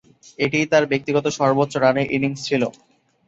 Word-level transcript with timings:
এটিই 0.39 0.65
তার 0.71 0.83
ব্যক্তিগত 0.91 1.25
সর্বোচ্চ 1.37 1.73
রানের 1.77 2.07
ইনিংস 2.15 2.39
ছিল। 2.47 2.63